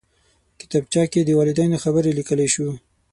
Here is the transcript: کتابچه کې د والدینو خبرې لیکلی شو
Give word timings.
کتابچه 0.59 1.03
کې 1.11 1.21
د 1.23 1.29
والدینو 1.39 1.77
خبرې 1.83 2.11
لیکلی 2.19 2.47
شو 2.53 2.67